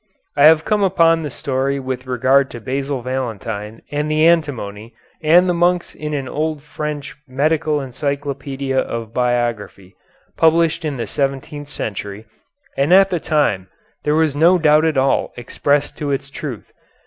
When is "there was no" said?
14.03-14.57